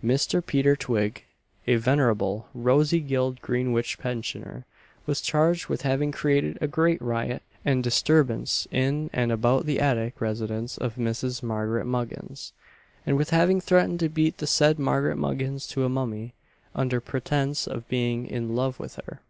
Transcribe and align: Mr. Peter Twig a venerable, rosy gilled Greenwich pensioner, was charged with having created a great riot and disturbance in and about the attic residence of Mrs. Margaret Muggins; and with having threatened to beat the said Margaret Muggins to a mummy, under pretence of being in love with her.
Mr. 0.00 0.46
Peter 0.46 0.76
Twig 0.76 1.24
a 1.66 1.74
venerable, 1.74 2.48
rosy 2.54 3.00
gilled 3.00 3.40
Greenwich 3.42 3.98
pensioner, 3.98 4.64
was 5.06 5.20
charged 5.20 5.66
with 5.68 5.82
having 5.82 6.12
created 6.12 6.56
a 6.60 6.68
great 6.68 7.02
riot 7.02 7.42
and 7.64 7.82
disturbance 7.82 8.68
in 8.70 9.10
and 9.12 9.32
about 9.32 9.66
the 9.66 9.80
attic 9.80 10.20
residence 10.20 10.78
of 10.78 10.94
Mrs. 10.94 11.42
Margaret 11.42 11.86
Muggins; 11.86 12.52
and 13.04 13.16
with 13.16 13.30
having 13.30 13.60
threatened 13.60 13.98
to 13.98 14.08
beat 14.08 14.38
the 14.38 14.46
said 14.46 14.78
Margaret 14.78 15.16
Muggins 15.16 15.66
to 15.72 15.84
a 15.84 15.88
mummy, 15.88 16.32
under 16.72 17.00
pretence 17.00 17.66
of 17.66 17.88
being 17.88 18.28
in 18.28 18.54
love 18.54 18.78
with 18.78 19.00
her. 19.04 19.20